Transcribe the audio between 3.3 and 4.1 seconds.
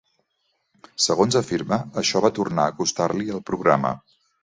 el programa.